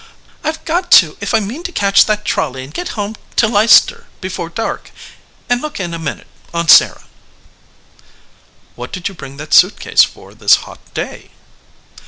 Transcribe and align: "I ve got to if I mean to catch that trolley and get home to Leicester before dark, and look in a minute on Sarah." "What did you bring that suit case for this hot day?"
"I 0.43 0.51
ve 0.53 0.57
got 0.65 0.89
to 0.93 1.15
if 1.21 1.35
I 1.35 1.39
mean 1.39 1.61
to 1.61 1.71
catch 1.71 2.05
that 2.05 2.25
trolley 2.25 2.63
and 2.63 2.73
get 2.73 2.97
home 2.97 3.15
to 3.35 3.47
Leicester 3.47 4.07
before 4.19 4.49
dark, 4.49 4.89
and 5.47 5.61
look 5.61 5.79
in 5.79 5.93
a 5.93 5.99
minute 5.99 6.25
on 6.55 6.67
Sarah." 6.69 7.03
"What 8.73 8.91
did 8.91 9.09
you 9.09 9.13
bring 9.13 9.37
that 9.37 9.53
suit 9.53 9.79
case 9.79 10.03
for 10.03 10.33
this 10.33 10.55
hot 10.65 10.79
day?" 10.95 11.29